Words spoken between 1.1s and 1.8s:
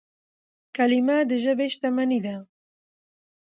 د ژبي